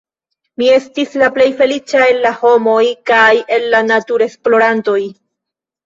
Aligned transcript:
Mi 0.61 0.69
estis 0.77 1.13
la 1.23 1.27
plej 1.35 1.47
feliĉa 1.59 2.03
el 2.15 2.19
la 2.25 2.33
homoj 2.41 2.81
kaj 3.13 3.31
el 3.59 3.71
la 3.79 3.87
naturesplorantoj! 3.95 5.03